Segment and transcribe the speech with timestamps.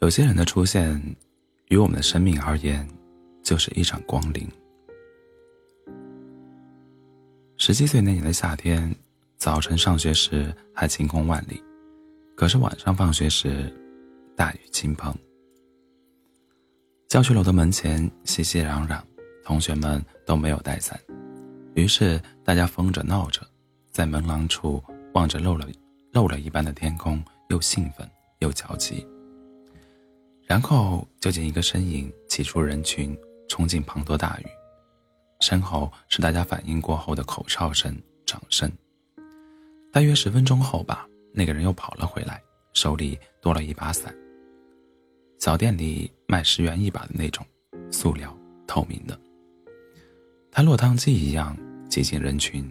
[0.00, 0.98] 有些人的出现，
[1.68, 2.88] 于我们的生命而言，
[3.42, 4.48] 就是一场光临。
[7.58, 8.96] 十七岁那年的夏天，
[9.36, 11.62] 早晨上学时还晴空万里，
[12.34, 13.70] 可是晚上放学时，
[14.34, 15.14] 大雨倾盆。
[17.06, 19.02] 教学楼的门前熙熙攘攘，
[19.44, 20.98] 同学们都没有带伞，
[21.74, 23.46] 于是大家疯着闹着，
[23.90, 25.68] 在门廊处望着漏了
[26.12, 29.06] 漏了一般的天空，又兴奋又焦急。
[30.50, 33.16] 然后就见一个身影挤出人群，
[33.48, 34.46] 冲进滂沱大雨，
[35.38, 38.68] 身后是大家反应过后的口哨声、掌声。
[39.92, 42.42] 大约十分钟后吧，那个人又跑了回来，
[42.72, 44.12] 手里多了一把伞。
[45.38, 47.46] 小店里卖十元一把的那种，
[47.92, 49.16] 塑料透明的。
[50.50, 51.56] 他落汤鸡一样
[51.88, 52.68] 挤进人群，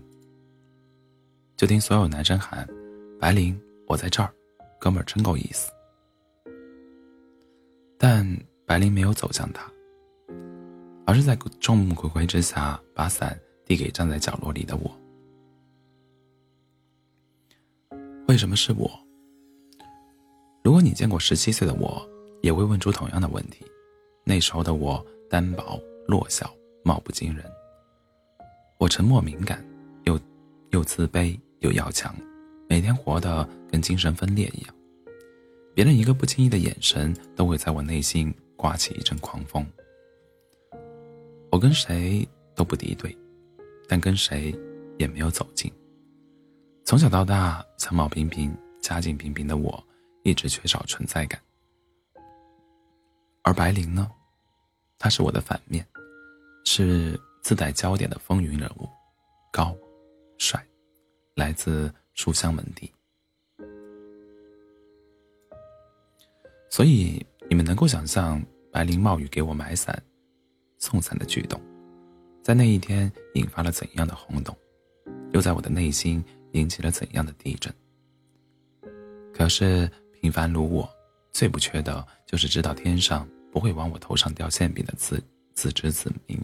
[1.56, 2.68] 就听所有男生喊
[3.22, 3.58] ：“白灵，
[3.88, 4.30] 我在这儿，
[4.82, 5.72] 哥们儿真够意思。”
[8.02, 8.26] 但
[8.66, 9.70] 白灵没有走向他，
[11.06, 14.90] 而是在众目睽睽之下把伞递给站在角落里的我。
[18.30, 18.90] 为什么是我？
[20.64, 22.02] 如果你见过十七岁的我，
[22.42, 23.66] 也会问出同样的问题。
[24.24, 26.50] 那时候的我单薄弱小，
[26.86, 27.44] 貌不惊人。
[28.78, 29.62] 我沉默敏感，
[30.06, 30.18] 又
[30.70, 32.16] 又自卑又要强，
[32.70, 34.74] 每天活得跟精神分裂一样。
[35.80, 39.66] 别人一个不经意的眼神，都会在我内心刮起一阵狂风。
[41.50, 43.18] 我跟谁都不敌对，
[43.88, 44.54] 但跟谁
[44.98, 45.72] 也没有走近。
[46.84, 49.82] 从小到大，相貌平平、家境平平的我，
[50.24, 51.42] 一直缺少存在感。
[53.44, 54.12] 而白灵呢，
[54.98, 55.88] 他是我的反面，
[56.66, 58.90] 是自带焦点的风云人物，
[59.50, 59.74] 高、
[60.38, 60.62] 帅，
[61.36, 62.92] 来自书香门第。
[66.70, 68.42] 所以，你们能够想象
[68.72, 70.02] 白灵冒雨给我买伞、
[70.78, 71.60] 送伞的举动，
[72.44, 74.56] 在那一天引发了怎样的轰动，
[75.34, 77.74] 又在我的内心引起了怎样的地震？
[79.34, 79.90] 可是，
[80.22, 80.88] 平凡如我，
[81.32, 85.22] 最不缺的就是知道天上不会往我头上掉馅饼的自
[85.56, 86.40] 自知之明。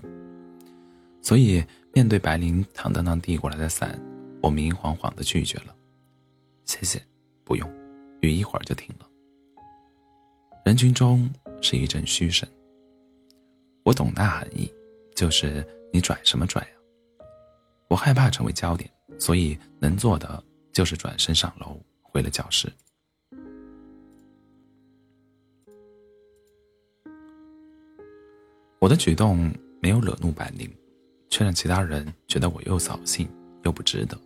[1.22, 4.00] 所以，面对白灵坦荡荡递过来的伞，
[4.42, 5.76] 我明晃晃的拒绝了
[6.66, 7.02] ：“谢谢，
[7.44, 7.72] 不用，
[8.22, 9.08] 雨一会儿就停了。”
[10.66, 11.30] 人群中
[11.62, 12.50] 是一阵嘘声。
[13.84, 14.68] 我懂那含义，
[15.16, 16.74] 就是你拽什么拽啊？
[17.88, 18.90] 我害怕成为焦点，
[19.20, 20.44] 所以能做的
[20.74, 22.68] 就是转身上楼，回了教室。
[28.80, 29.54] 我的举动
[29.84, 30.68] 没有惹怒白宁，
[31.30, 33.30] 却让其他人觉得我又扫兴
[33.64, 34.20] 又不值得。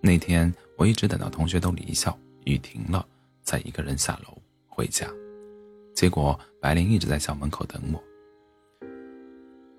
[0.00, 3.04] 那天我一直等到同学都离校，雨停了，
[3.42, 4.40] 才一个人下楼。
[4.76, 5.08] 回家，
[5.94, 8.04] 结果白灵一直在校门口等我。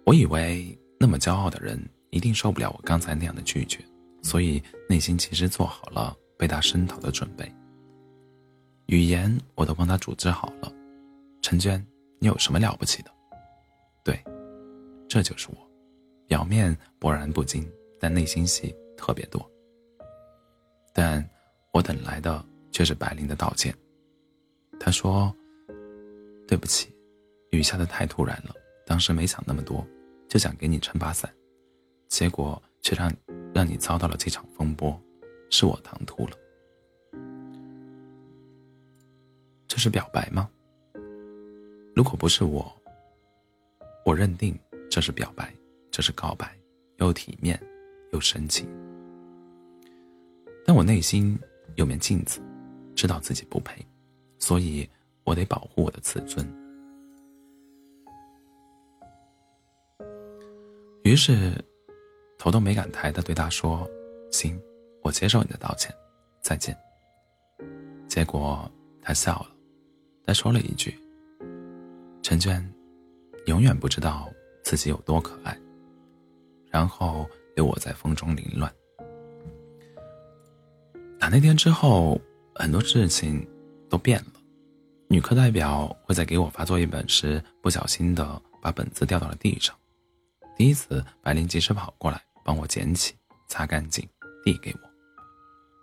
[0.08, 3.86] 我以为那么骄傲的人一定受不了我刚才那样的拒绝，
[4.24, 4.60] 所以
[4.90, 7.48] 内心其实做好了被他声讨的准备。
[8.88, 10.74] 语言我都帮他组织好了。
[11.44, 11.86] 陈娟，
[12.18, 13.12] 你有什么了不起的？
[14.04, 14.20] 对，
[15.08, 15.58] 这就是我，
[16.26, 17.70] 表面波澜不惊，
[18.00, 19.48] 但内心戏特别多。
[20.92, 21.24] 但
[21.72, 23.72] 我等来的却是白灵的道歉。
[24.80, 25.36] 他说
[26.48, 26.94] ：“对不起，
[27.52, 28.56] 雨下的太突然了，
[28.86, 29.86] 当时没想那么多，
[30.30, 31.30] 就想给你撑把伞，
[32.08, 33.12] 结果却让
[33.54, 34.98] 让你遭到了这场风波，
[35.50, 36.38] 是我唐突了。
[39.68, 40.50] 这是表白吗？
[41.94, 42.74] 如果不是我，
[44.06, 44.58] 我认定
[44.90, 45.54] 这是表白，
[45.92, 46.58] 这是告白，
[46.98, 47.62] 又体面
[48.14, 48.70] 又深情。
[50.66, 51.38] 但我内心
[51.76, 52.40] 有面镜子，
[52.96, 53.86] 知道自己不配。”
[54.40, 54.88] 所以，
[55.24, 56.46] 我得保护我的自尊。
[61.04, 61.54] 于是，
[62.38, 63.90] 头都没敢抬的对他说
[64.32, 64.62] ：“行，
[65.02, 65.94] 我接受你的道歉，
[66.42, 66.78] 再见。”
[68.08, 68.70] 结果
[69.02, 69.48] 他笑了，
[70.26, 70.98] 他说了一句
[72.22, 72.62] ：“陈娟，
[73.46, 74.30] 永远不知道
[74.64, 75.58] 自己有多可爱。”
[76.70, 77.26] 然后
[77.56, 78.72] 留我在风中凌乱。
[81.18, 82.20] 打那天之后，
[82.54, 83.48] 很多事情。
[83.90, 84.34] 都变了，
[85.08, 89.76] 女课代表会在给我发作业本时不小心的把本子掉到了地上。
[90.56, 93.14] 第一次，白灵及时跑过来帮我捡起、
[93.48, 94.08] 擦干净，
[94.44, 94.90] 递给我。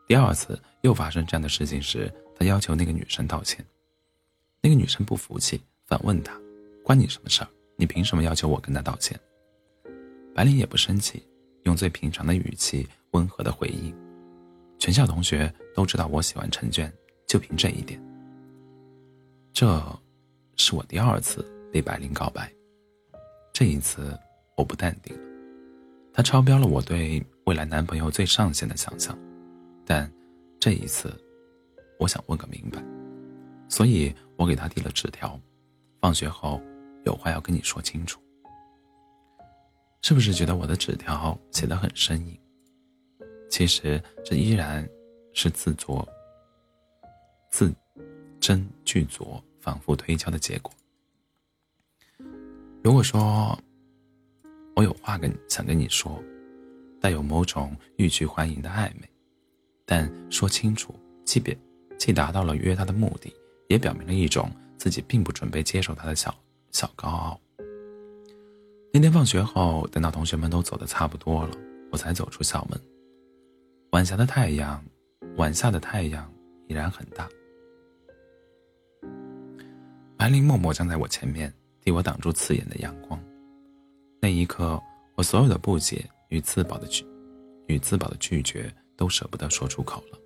[0.06, 3.64] 第二次又发生这样的事情时，他要求那个女生道歉。
[4.60, 6.38] 那个女生不服气，反问他
[6.82, 7.48] ：“关你什么事儿？
[7.76, 9.18] 你凭什么要求我跟他道歉？”
[10.34, 11.22] 白灵也不生气，
[11.62, 13.94] 用最平常的语气温和的回应
[14.78, 16.92] ：“全校同学都知道我喜欢陈娟。”
[17.34, 18.00] 就凭这一点，
[19.52, 19.66] 这
[20.54, 22.48] 是我第二次对白灵告白，
[23.52, 24.16] 这一次
[24.56, 25.22] 我不淡定了，
[26.12, 29.19] 他超标了我对未来男朋友最上限的想象，
[29.84, 30.08] 但
[30.60, 31.12] 这一次，
[31.98, 32.81] 我想问个明白，
[33.69, 35.36] 所以我给他递了纸条，
[36.00, 36.62] 放学后
[37.04, 38.20] 有话要跟你说清楚。
[40.02, 42.38] 是不是觉得我的纸条写得很生硬？
[43.50, 44.88] 其实这依然
[45.32, 46.08] 是自作
[48.44, 50.70] 斟句酌、反复推敲的结果。
[52.82, 53.58] 如果说
[54.76, 56.23] 我有话跟想跟你说，
[57.00, 59.08] 带有某种欲拒还迎的暧昧，
[59.87, 60.94] 但说清楚，
[61.25, 61.56] 既别
[61.96, 63.35] 既达到了约他的目的，
[63.69, 66.35] 也表明了一种自己并不准备接受他的小
[66.70, 67.41] 小高傲。
[68.93, 71.56] 那天放学后，等到同学们都走的差不多了，
[71.91, 72.79] 我才走出校门。
[73.93, 74.85] 晚霞的太阳，
[75.37, 76.31] 晚下的太阳
[76.69, 77.26] 依然很大。
[80.24, 83.22] 白灵默默站在我前面，替我挡住刺眼的阳光。
[84.22, 84.82] 那一刻，
[85.16, 87.04] 我所有的不解与自保的拒，
[87.66, 90.18] 与自保的拒绝都舍不得说出口了。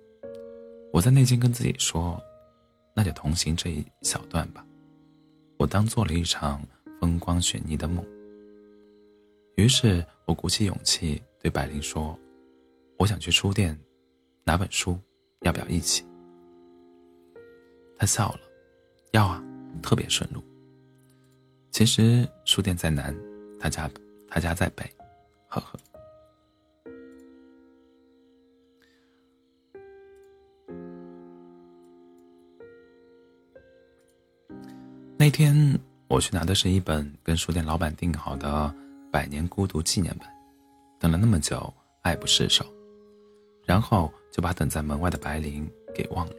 [0.93, 2.17] 我在内心跟自己说
[2.95, 4.65] ：“那就同行这一小段吧。”
[5.59, 6.61] 我当做了一场
[7.01, 8.01] 风光绚丽的梦。
[9.57, 12.17] 于是我鼓起勇气对白灵说
[12.97, 13.77] ：“我想去书店
[14.45, 14.97] 拿本书，
[15.41, 16.05] 要不要一起？”
[17.99, 18.39] 他笑了
[19.11, 19.43] ：“要啊，
[19.81, 20.43] 特别顺路。”
[21.71, 23.15] 其实书店在南，
[23.59, 23.89] 他家
[24.27, 24.83] 他家在北，
[25.47, 25.79] 呵呵。
[35.17, 38.73] 那天我去拿的是一本跟书店老板订好的。
[39.11, 40.27] 百年孤独纪念本，
[40.99, 41.73] 等了那么久，
[42.03, 42.63] 爱不释手，
[43.65, 46.33] 然后就把等在门外的白灵给忘了。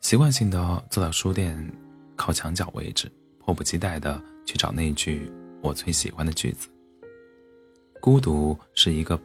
[0.00, 1.72] 习惯性的坐到书店
[2.16, 5.30] 靠墙角位置，迫不及待的去找那句
[5.62, 6.70] 我最喜欢的句子
[8.00, 9.20] ：“孤独是一个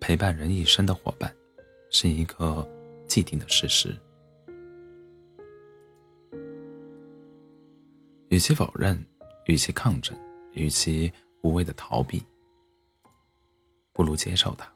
[0.00, 1.32] 陪伴人一生的伙伴，
[1.90, 2.66] 是一个
[3.06, 3.94] 既定的事实。”
[8.30, 9.04] 与其否认，
[9.46, 10.16] 与其抗争。
[10.54, 12.22] 与其无谓的逃避，
[13.92, 14.72] 不如接受他。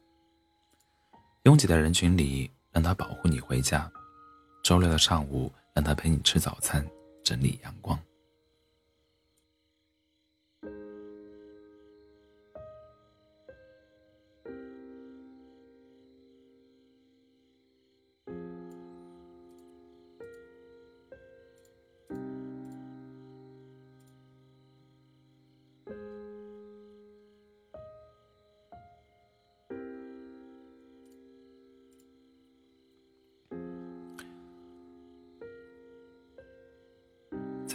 [1.44, 3.88] 拥挤的人群里，让他保护你回家；
[4.68, 6.86] 周六的上午，让他陪你吃早餐，
[7.24, 7.98] 整理阳光。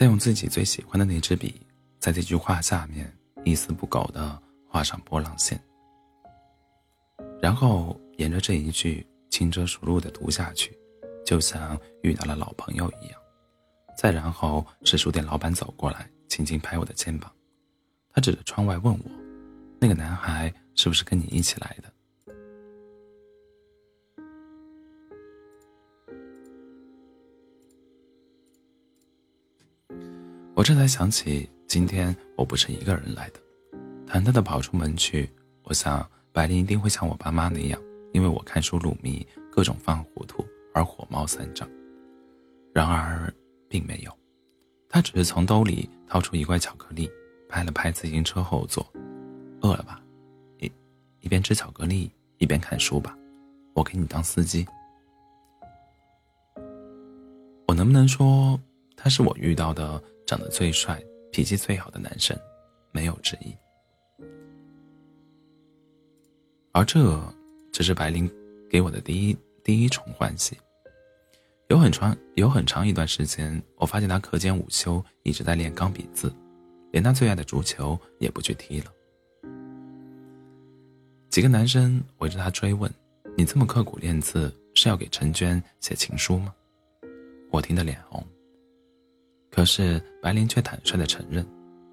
[0.03, 1.61] 再用自己最喜欢的那支笔，
[1.97, 3.09] 在这句话下面
[3.45, 5.57] 一丝不苟地画上波浪线，
[7.41, 10.77] 然后沿着这一句轻车熟路地读下去，
[11.25, 13.21] 就像遇到了老朋友一样。
[13.97, 17.31] 再然后是书店老板走过来，轻轻拍我的肩膀，
[18.11, 19.11] 他指着窗外问我
[19.79, 21.89] ：“那个男孩是不是跟你一起来的？”
[30.55, 33.39] 我这才想起，今天我不是一个人来的，
[34.05, 35.27] 忐忑的跑出门去。
[35.63, 37.81] 我想，白灵一定会像我爸妈那样，
[38.11, 41.67] 因为我看书入迷，各种犯糊涂而火冒三丈。
[42.71, 43.33] 然而，
[43.67, 44.15] 并没有，
[44.87, 47.09] 他只是从兜里掏出一块巧克力，
[47.49, 48.87] 拍了拍自行车后座
[49.61, 49.99] ：“饿了吧？
[50.59, 50.71] 一
[51.21, 53.17] 一边吃巧克力一边看书吧，
[53.73, 54.67] 我给你当司机。”
[57.67, 58.59] 我能不能说，
[58.95, 59.99] 他是我遇到的？
[60.25, 61.01] 长得最帅、
[61.31, 62.37] 脾气最好的男生，
[62.91, 63.55] 没有之一。
[66.71, 67.21] 而这
[67.71, 68.29] 只是白灵
[68.69, 70.57] 给我的第一第一重欢喜。
[71.69, 76.31] 有很长有很长一段时间，我发现他课间午休一直在练钢笔字，
[76.91, 78.91] 连他最爱的足球也不去踢了。
[81.29, 82.91] 几个男生围着他追问
[83.35, 86.53] ：“你这么刻苦练字，是要给陈娟写情书吗？”
[87.49, 88.23] 我听得脸红。
[89.55, 91.45] 可是白灵却坦率的承认，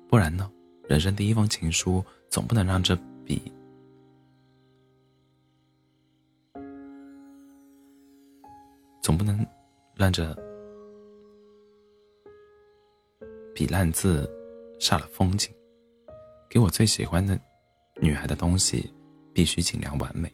[0.09, 0.50] 不然呢？
[0.88, 3.52] 人生第一封情书，总不能让这笔，
[9.02, 9.47] 总不能
[9.95, 10.35] 让这
[13.55, 14.26] 笔烂字
[14.81, 15.55] 煞了风景。
[16.49, 17.38] 给我最喜欢的
[18.00, 18.90] 女孩的东西，
[19.35, 20.33] 必须尽量完美。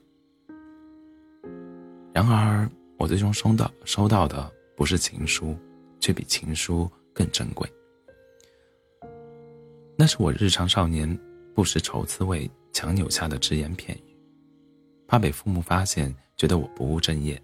[2.14, 5.56] 然而，我最终收到收到的不是情书。
[5.98, 7.66] 却比情书更珍贵。
[9.96, 11.18] 那是我日常少年
[11.54, 14.14] 不识愁滋味强扭下的只言片语，
[15.08, 17.34] 怕被父母发现，觉得我不务正业；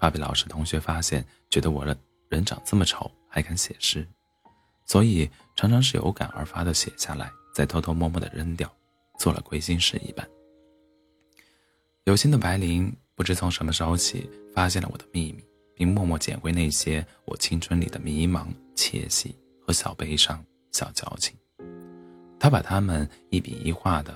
[0.00, 1.96] 怕被老师同学发现，觉得我人
[2.28, 4.04] 人长这么丑还敢写诗，
[4.84, 8.68] 所以常常是有感而发的写下来，再偷偷摸摸的扔掉，
[9.20, 10.28] 做了亏心事一般。
[12.02, 15.44] 有心的白灵不知从什么时候起发现了我的秘密，
[15.76, 19.34] 并默默捡回那些我青春里的迷茫、窃喜
[19.66, 21.36] 和小悲伤、小矫情。
[22.38, 24.12] 他把它们一笔一画的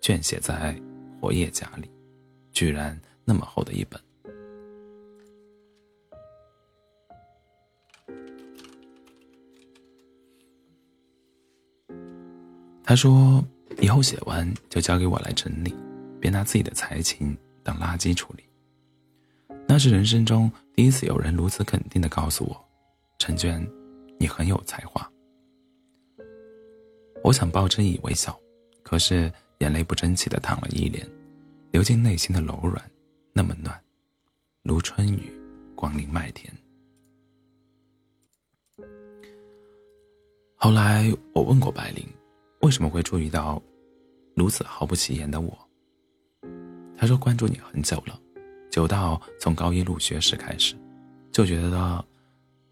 [0.00, 0.78] 卷写在
[1.20, 1.90] 活页夹里，
[2.52, 4.00] 居然那么厚的一本。
[12.84, 13.44] 他说
[13.80, 15.74] ：“以后写完就交给我来整理，
[16.18, 18.44] 别拿自己的才情当垃圾处理。”
[19.66, 22.67] 那是人生中第一次有人如此肯定的告诉我
[23.18, 23.66] ：“陈娟，
[24.18, 25.10] 你很有才华。”
[27.24, 28.38] 我想报之以微笑，
[28.82, 31.06] 可是眼泪不争气的淌了一脸，
[31.72, 32.82] 流进内心的柔软，
[33.32, 33.78] 那么暖，
[34.62, 35.32] 如春雨，
[35.74, 36.52] 光临麦田。
[40.54, 42.06] 后来我问过白灵，
[42.62, 43.60] 为什么会注意到
[44.34, 45.58] 如此毫不起眼的我？
[46.96, 48.18] 他说关注你很久了，
[48.70, 50.76] 久到从高一入学时开始，
[51.30, 52.04] 就觉得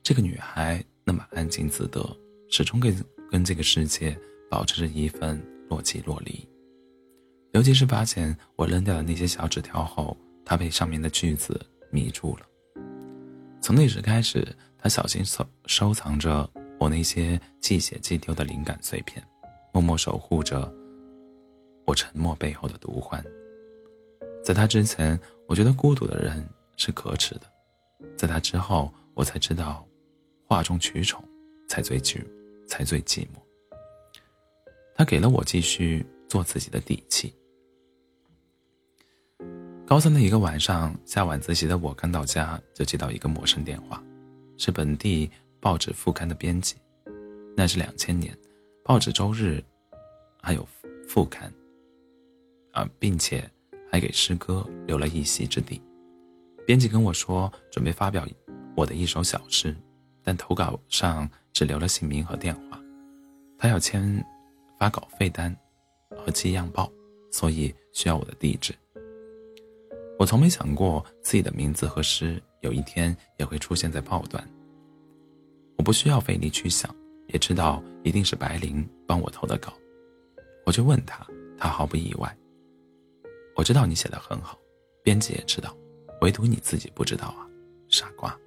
[0.07, 2.01] 这个女孩那么安静自得，
[2.49, 4.17] 始终跟跟这个世界。
[4.49, 6.49] 保持着一份若即若离，
[7.51, 11.61] 尤其是发现我扔掉的那些小纸条后，她被上面的句子
[11.91, 12.47] 迷住了。
[13.61, 14.47] 从那时开始，
[14.79, 16.49] 他小心收收藏着
[16.79, 19.21] 我那些既写既丢的灵感碎片，
[19.73, 20.73] 默默守护着
[21.85, 23.23] 我沉默背后的独欢。
[24.45, 27.49] 在他之前，我觉得孤独的人是可耻的；
[28.17, 29.85] 在他之后，我才知道，
[30.47, 31.23] 哗众取宠
[31.69, 32.25] 才最寂，
[32.67, 33.41] 才最寂寞。
[34.95, 37.35] 他给了我继续做自己的底气。
[39.87, 44.03] 高三的一个晚上，下晚自习的我刚到家，就接到一个陌生电话，
[44.57, 46.77] 是本地报纸副刊的编辑。
[47.57, 48.37] 那是两千年，
[48.85, 49.63] 报纸周日
[50.43, 50.67] 还有
[51.07, 51.53] 副刊，
[52.73, 53.49] 啊，并且
[53.91, 55.81] 还给诗歌留了一席之地。
[56.67, 58.27] 编辑跟我说，准备发表
[58.77, 59.75] 我的一首小诗，
[60.27, 62.79] 但投稿上只留了姓名和电话，
[63.57, 64.23] 他要签。
[64.79, 65.57] 发稿费单
[66.15, 66.93] 和寄样报，
[67.33, 68.75] 所以需要我的地址。
[70.19, 74.47] 我从没想过自己的名字和诗有一天也会出现在报端。
[75.79, 76.95] 我不需要费力去想，
[77.29, 79.73] 也知道一定是白灵帮我投的稿。
[80.67, 82.37] 我就问他，他毫不意外。
[83.55, 84.59] 我知道你写的很好，
[85.03, 85.75] 编辑也知道，
[86.21, 87.49] 唯独你自己不知道啊，
[87.89, 88.39] 傻瓜。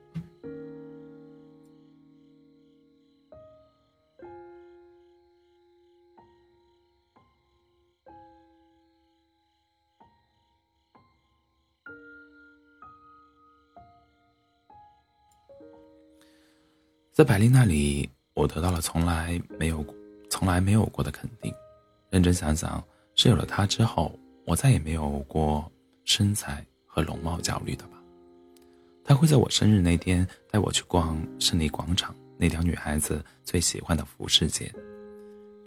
[17.19, 19.85] 在百丽那里，我得到了从来没有、
[20.29, 21.53] 从来没有过的肯定。
[22.09, 22.81] 认真想想，
[23.13, 25.69] 是有了她之后，我再也没有过
[26.05, 28.01] 身材和容貌焦虑的吧？
[29.03, 34.73] 她会在我生日那天带我去逛胜利广场那条女孩子最喜欢的服饰街，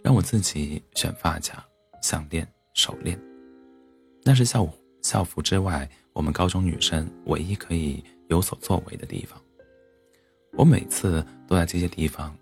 [0.03, 1.63] 让我自己选发卡、
[2.01, 3.15] 项链、手链。
[4.23, 4.67] 那是校
[5.03, 9.39] 校服之外，我们高中女生唯一可以有所作为的地方。
[10.55, 12.37] 我每次都在这些地方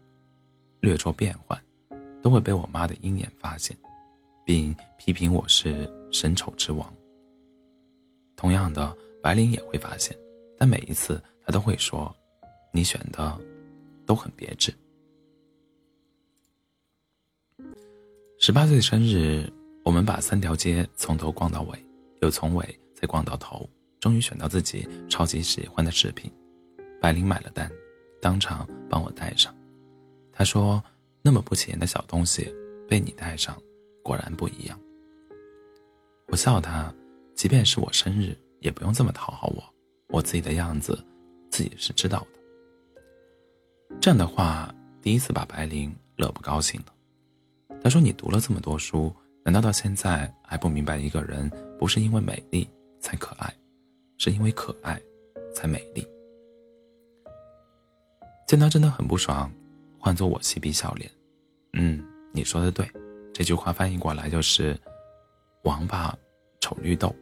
[0.81, 1.57] 略作变换，
[2.21, 3.75] 都会被我妈的鹰眼发现，
[4.45, 6.93] 并批评我是神丑之王。
[8.35, 10.13] 同样的，白灵也会发现，
[10.57, 12.13] 但每一次她都会说
[12.73, 13.39] ：“你选的
[14.05, 14.73] 都很别致。”
[18.39, 19.49] 十八岁生日，
[19.85, 21.81] 我们把三条街从头逛到尾，
[22.21, 23.69] 又从尾再逛到头，
[24.01, 26.29] 终于选到自己超级喜欢的饰品。
[26.99, 27.71] 白灵买了单。
[28.21, 29.53] 当场帮我戴上，
[30.31, 30.81] 他说
[31.23, 32.53] ：“那么不起眼的小东西，
[32.87, 33.59] 被你戴上，
[34.03, 34.79] 果然不一样。”
[36.29, 36.93] 我笑他
[37.35, 39.63] ：“即便是我生日，也不用这么讨好我，
[40.09, 40.97] 我自己的样子，
[41.49, 42.39] 自己是知道的。”
[43.99, 46.93] 这样的话，第一次把白灵乐不高兴了。
[47.83, 49.11] 他说：“你读了这么多书，
[49.43, 53.51] 难道到现在还不明白一个人不是因为美丽才可爱，
[54.19, 55.01] 是因为可爱
[55.55, 56.07] 才美丽？”
[58.51, 59.49] 见他真的很不爽，
[59.97, 61.09] 换作我嬉皮笑脸。
[61.71, 62.03] 嗯，
[62.33, 62.85] 你说的对，
[63.33, 64.77] 这句话翻译过来就是
[65.63, 66.13] “王八
[66.59, 67.15] 丑绿豆”。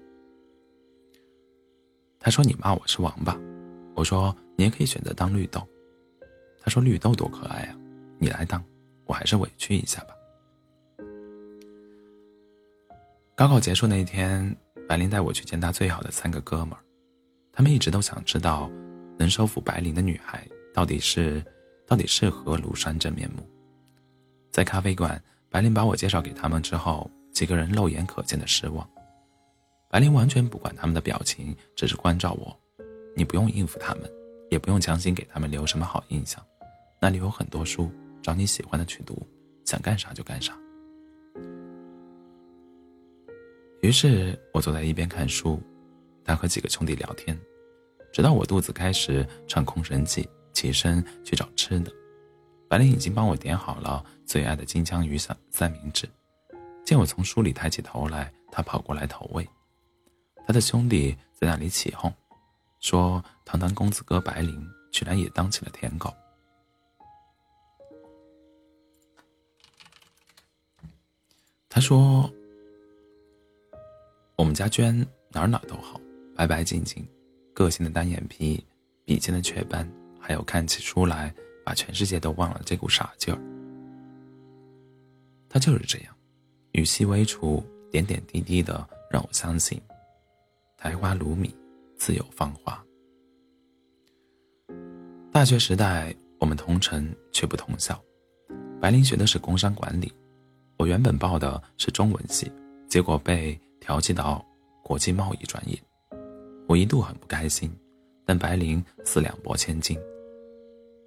[2.19, 3.39] 他说：“你骂我是王八。”
[3.93, 5.61] 我说：“你也可以选择当绿豆。”
[6.59, 7.77] 他说绿豆多可爱啊，
[8.17, 8.63] 你来当，
[9.05, 10.15] 我还是委屈一下吧。
[13.35, 14.57] 高考结束那天，
[14.87, 16.81] 白琳带我去见他最好的三个哥们儿，
[17.53, 18.67] 他们一直都想知道，
[19.19, 21.43] 能收服白琳的女孩到底是，
[21.85, 23.47] 到底是何庐山真面目。
[24.51, 28.87] 在咖啡馆，白灵把我介绍给他们之后，几个人肉眼可见的失望。
[29.89, 32.55] 白灵完全不管他们的表情，只是关照我
[33.15, 34.09] ：“你不用应付他们，
[34.51, 36.43] 也不用强行给他们留什么好印象。
[37.01, 37.89] 那里有很多书，
[38.21, 39.27] 找你喜欢的去读，
[39.65, 40.55] 想干啥就干啥。”
[43.81, 45.59] 于是我坐在一边看书，
[46.23, 47.35] 他和几个兄弟聊天，
[48.11, 50.27] 直到我肚子开始唱空神记，
[50.59, 51.89] 起身去找吃的。
[52.67, 56.05] 白灵已经帮我点好了最爱的金枪鱼三三明治，
[56.83, 59.47] 见我从书里抬起头来，他跑过来投喂。
[60.45, 62.13] 他的兄弟在那里起哄，
[62.81, 66.13] 说堂堂公子哥白灵居然也当起了舔狗。
[71.69, 72.29] 他说
[74.35, 74.93] ：“我们家娟
[75.29, 76.01] 哪哪都好，
[76.35, 77.07] 白白净净，
[77.53, 78.61] 个性的单眼皮，
[79.05, 83.39] 笔尖的雀斑，还有看起书来。”把全世界都忘了这股傻劲儿，
[85.47, 86.15] 他就是这样，
[86.71, 89.79] 语气微楚点点滴滴的让我相信，
[90.77, 91.55] 苔花如米，
[91.95, 92.83] 自有芳华。
[95.31, 98.03] 大学时代我们同城却不同校，
[98.81, 100.11] 白灵学的是工商管理，
[100.77, 102.51] 我原本报的是中文系，
[102.87, 104.43] 结果被调剂到
[104.83, 105.79] 国际贸易专业，
[106.67, 107.71] 我一度很不开心，
[108.29, 109.97] 但白灵似两拨千斤。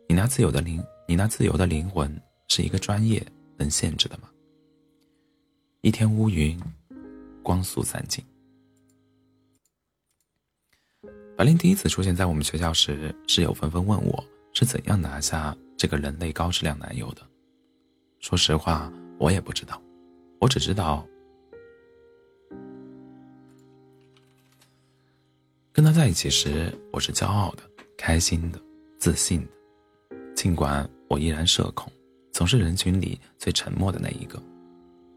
[0.08, 3.24] 你那自由的灵，你那自由的灵魂，是一个专业
[3.56, 4.28] 能限制的吗？
[5.82, 6.60] 一天乌云，
[7.40, 8.24] 光速散尽。
[11.36, 17.22] 白灵第一次出现在我们学校时，室友纷纷问我是怎样拿下这个人类高质量男友的。
[18.18, 19.80] 说实话，我也不知道，
[20.40, 21.06] 我只知道，
[25.74, 27.62] 跟他在一起时，我是骄傲的、
[27.96, 28.60] 开心的、
[28.98, 29.48] 自信的。
[30.34, 31.90] 尽管我依然社恐，
[32.30, 34.38] 总是人群里最沉默的那一个，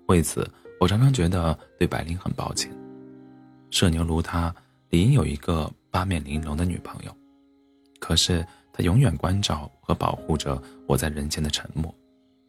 [0.08, 2.72] 为此我常常觉得对白灵很抱歉。
[3.70, 4.56] 社牛如他，
[4.88, 7.14] 理应有一个八面玲珑的女朋友，
[8.00, 11.94] 可是他永远关照和保护着我在人间的沉默。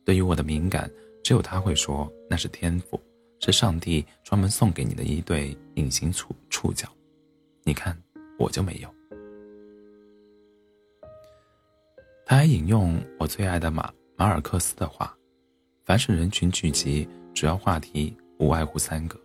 [0.05, 0.89] 对于我的敏感，
[1.25, 3.01] 只有他会说那是天赋，
[3.41, 6.89] 是上帝专门送给你的一对隐形触触角。
[7.67, 8.01] 你看，
[8.39, 8.89] 我就没有。
[12.25, 15.13] 他还引用我最爱的马马尔克斯的话
[15.85, 19.19] ：“凡是人群聚集，主要话题无外乎三个：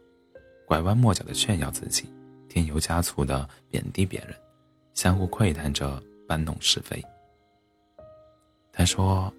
[0.65, 2.11] 拐弯抹角的炫耀自己，
[2.49, 4.35] 添油加醋的贬低别人，
[4.95, 6.99] 相互窥探着搬弄是非。”
[8.73, 9.31] 他说：“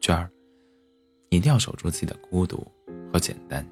[0.00, 0.30] 娟儿，
[1.28, 2.66] 你一定要守住自己的孤独
[3.12, 3.62] 和简单。”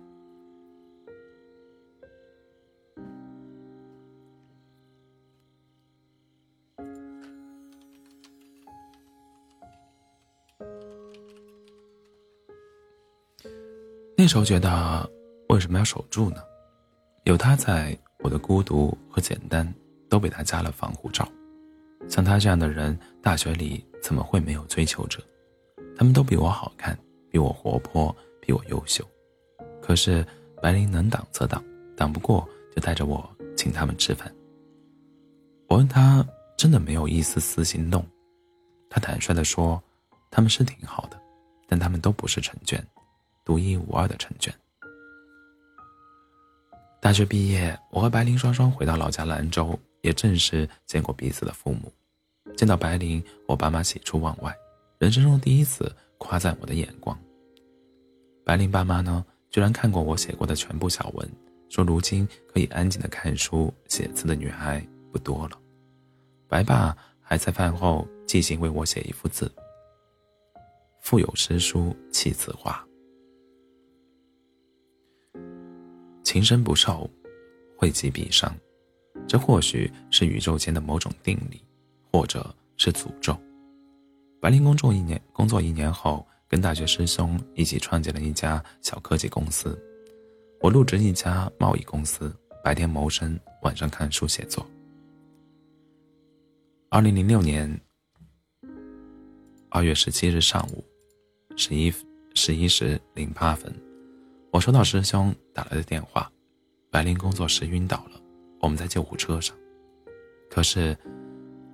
[14.25, 15.07] 那时候觉得，
[15.51, 16.43] 为什么要守住呢？
[17.25, 19.71] 有他在，我的孤独和简单
[20.09, 21.31] 都被他加了防护罩。
[22.09, 25.23] 像他这样的人，大学里怎么会没有追求者？
[25.95, 26.99] 他们都比我好看，
[27.31, 29.07] 比我活泼，比我优秀。
[29.83, 30.27] 可是
[30.63, 31.63] 白灵能挡则挡，
[31.95, 34.35] 挡不过就带着我请他们吃饭。
[35.69, 38.03] 我问他，真的没有一丝丝心动？
[38.89, 39.79] 他坦率地说，
[40.31, 41.21] 他们是挺好的，
[41.69, 42.83] 但他们都不是陈娟。
[43.44, 44.52] 独一无二的成全。
[47.00, 51.92] 大学毕业，我和白灵双双回到老家兰州，也正式见过彼此的父母。
[52.57, 54.57] 见到白灵，我爸妈喜出望外，
[54.98, 57.18] 人生中第一次夸赞我的眼光。
[58.42, 61.30] 白灵爸妈呢，居然看过我写过的全部小文，
[61.68, 65.59] 说如今可以安静的看书写字的女孩不多了。
[66.48, 69.52] 白爸还在饭后即兴为我写一幅字
[71.02, 72.83] ：“腹有诗书气自华。”
[76.35, 77.09] 情深不寿，
[77.79, 78.53] 惠及必伤。
[79.25, 81.62] 这或许是宇宙间的某种定理，
[82.11, 83.40] 或者是诅咒。
[84.40, 89.81] 白灵工作一年，工作一年后，跟大学师兄一起创建了一家小科技公司。
[90.61, 94.66] 我入职一家贸易公司，白天谋生，晚上看书写作。
[96.88, 97.81] 二零零六年
[99.68, 100.85] 二月十七日上午
[101.57, 101.94] 十一
[102.35, 103.73] 十一时零八分。
[104.55, 106.31] 我收到师兄打来的电话，
[106.88, 108.23] 白灵工作时晕倒了，
[108.61, 109.53] 我们在救护车上。
[110.49, 110.97] 可是，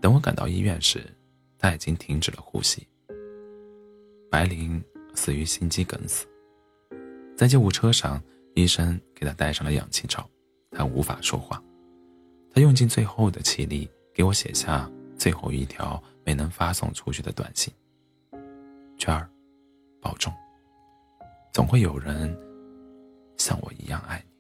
[0.01, 1.05] 等我赶到医院时，
[1.59, 2.88] 他已经停止了呼吸。
[4.31, 4.83] 白灵
[5.14, 6.27] 死于心肌梗死。
[7.37, 8.19] 在救护车上，
[8.55, 10.27] 医生给他戴上了氧气罩，
[10.71, 11.62] 他无法说话。
[12.51, 17.71] 他用尽最后的气力给我写下最后一条没能发送出去的短信
[18.97, 19.29] ：“娟儿，
[20.01, 20.33] 保重。
[21.53, 22.35] 总会有人
[23.40, 24.31] 像我一样爱你。”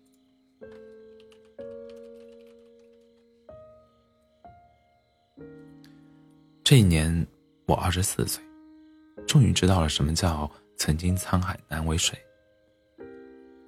[6.62, 7.26] 这一年，
[7.66, 8.44] 我二十四岁，
[9.26, 12.18] 终于知道了什么叫“曾经沧海难为水”。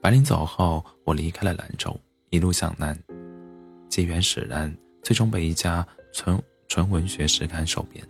[0.02, 2.96] 白灵走后，我离开了兰州，一路向南。
[3.88, 8.06] 机缘使然，最终被一家纯纯文学时刊收编。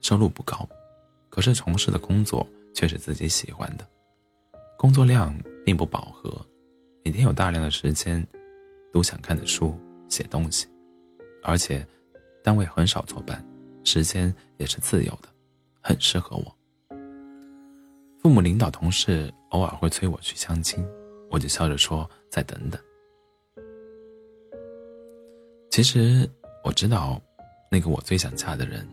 [0.00, 0.66] 收入不高，
[1.28, 3.86] 可是从事的工作却是自己喜欢的。
[4.76, 5.34] 工作量
[5.64, 6.30] 并不饱和，
[7.04, 8.24] 每天有大量的时间
[8.92, 9.74] 读想看的书、
[10.08, 10.66] 写东西，
[11.42, 11.86] 而且
[12.42, 13.42] 单位很少坐班，
[13.82, 15.28] 时间也是自由的，
[15.80, 16.56] 很适合我。
[18.22, 20.86] 父母、领导、同事偶尔会催我去相亲，
[21.30, 22.80] 我就笑着说：“再等等。”
[25.70, 26.28] 其实
[26.62, 27.20] 我知道，
[27.70, 28.88] 那个我最想嫁的人，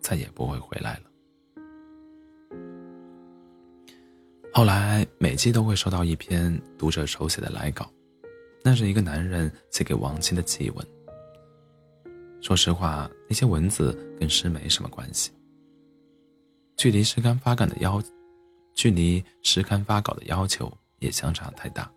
[0.00, 1.11] 再也不会回来了。
[4.54, 7.90] 后来每季都会收到一篇读者手写的来稿，
[8.62, 10.86] 那是一个男人写给亡妻的祭文。
[12.42, 15.32] 说实话，那些文字跟诗没什么关系。
[16.76, 18.02] 距离诗刊发稿的要，
[18.74, 21.90] 距离诗刊发稿的要求也相差太大。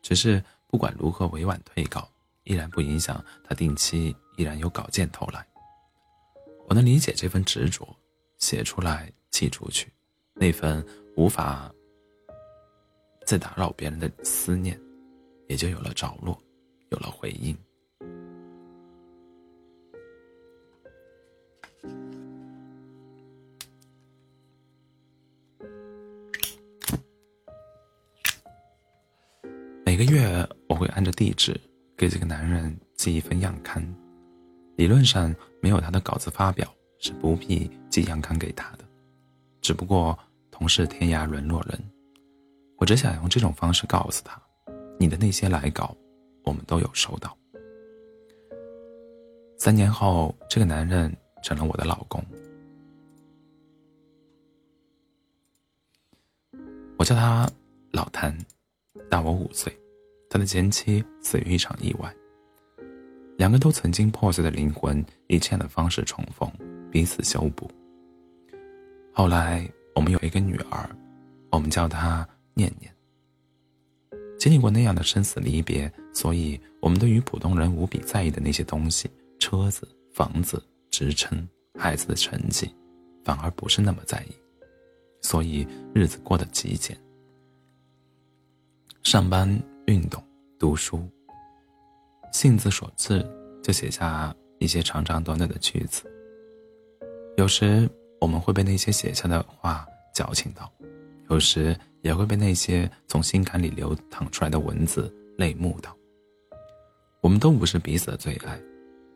[0.00, 2.08] 只是不管如何委婉退稿。
[2.44, 5.46] 依然不影响他定期依然有稿件投来。
[6.66, 7.96] 我能理解这份执着，
[8.38, 9.92] 写出来寄出去，
[10.34, 10.84] 那份
[11.16, 11.72] 无法
[13.24, 14.78] 再打扰别人的思念，
[15.48, 16.40] 也就有了着落，
[16.90, 17.56] 有了回应。
[29.84, 31.60] 每个月我会按照地址。
[31.94, 33.80] 给这个男人寄一份样刊，
[34.74, 38.84] 理论上没有他的稿子发表是不必寄样刊给他的，
[39.60, 40.18] 只不过
[40.50, 41.80] 同是天涯沦落人，
[42.82, 44.42] 我只想用这种方式告诉他，
[44.98, 45.96] 你的那些来稿，
[46.42, 47.38] 我们都有收到。
[49.56, 52.20] 三年后，这个男人成了我的老公，
[56.98, 57.48] 我叫他
[57.92, 58.36] 老谭，
[59.08, 59.72] 大我五岁。
[60.28, 62.12] 他的前妻死于一场意外，
[63.38, 66.50] 两个都曾经破碎的灵魂以这样的方式重逢，
[66.90, 67.70] 彼此修补。
[69.12, 70.90] 后来我们有一个女儿，
[71.52, 72.94] 我们叫她念念。
[74.38, 82.74] 经历过那样的生死离别，所以我们对于普通人无比在意的那些东西——车子、房子、职称、孩子的成绩，
[83.24, 84.32] 反而不是那么在意，
[85.20, 86.96] 所以日子过得极简。
[89.02, 89.60] 上班。
[89.88, 90.22] 运动、
[90.60, 91.06] 读书，
[92.32, 93.20] 性子所致，
[93.60, 96.04] 就写下一些长长短短的句子。
[97.36, 99.84] 有时我们会被那些写下的话
[100.14, 100.72] 矫情到，
[101.28, 105.96] 有时也会被那些从心坎里流淌出来的文字泪目到。
[107.20, 108.60] 我们都不是彼此的最爱，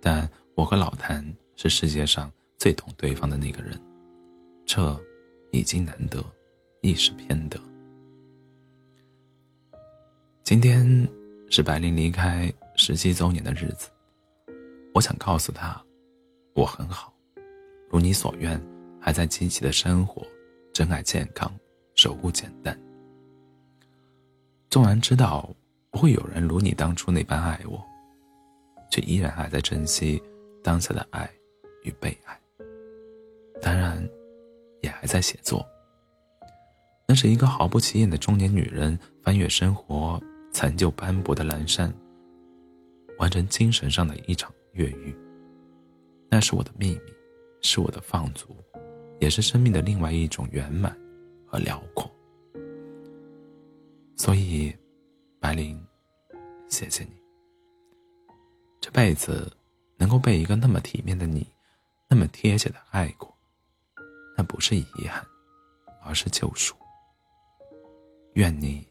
[0.00, 1.24] 但我和老谭
[1.56, 3.78] 是世界上最懂对方的那个人，
[4.64, 4.98] 这
[5.50, 6.24] 已经难得，
[6.80, 7.60] 亦是偏得。
[10.44, 10.86] 今天
[11.50, 13.90] 是白灵离开十七周年的日子，
[14.94, 15.84] 我想告诉他，
[16.54, 17.12] 我很好，
[17.90, 18.60] 如你所愿，
[19.00, 20.24] 还在积极的生活，
[20.72, 21.52] 珍爱健康，
[22.06, 22.78] 守护简单。
[24.70, 25.50] 纵然知道
[25.90, 27.84] 不会有人如你当初那般爱我，
[28.88, 30.22] 却依然还在珍惜
[30.62, 31.28] 当下的爱
[31.82, 32.38] 与被爱。
[33.60, 34.08] 当然，
[34.82, 35.66] 也还在写作。
[37.08, 40.22] 那是一个毫不起眼的中年女人翻越生活。
[40.52, 41.92] 残旧斑驳的阑珊，
[43.18, 45.14] 完成精神上的一场越狱。
[46.30, 47.12] 那是我的秘密，
[47.60, 48.56] 是我的放逐，
[49.18, 50.96] 也是生命的另外一种圆满
[51.56, 52.10] 和辽阔。
[54.14, 54.76] 所以，
[55.40, 55.82] 白灵，
[56.68, 57.12] 谢谢你。
[58.78, 59.50] 这辈子
[59.96, 61.50] 能够被一个那么体面的你，
[62.10, 63.34] 那么贴切的爱过，
[64.36, 65.26] 那不是遗憾，
[66.02, 66.74] 而是救赎。
[68.34, 68.86] 愿你。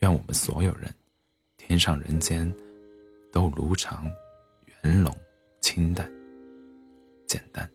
[0.00, 0.94] 愿我们所有人，
[1.56, 2.50] 天上人间，
[3.32, 4.08] 都如常、
[4.84, 5.12] 圆融、
[5.60, 6.08] 清淡、
[7.26, 7.68] 简单。